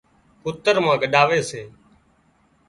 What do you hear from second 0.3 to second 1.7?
ڪُتر مان ڳڏاوي سي